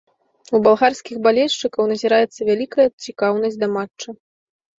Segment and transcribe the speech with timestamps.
[0.55, 4.09] У балгарскіх балельшчыкаў назіраецца вялікая цікаўнасць да матча.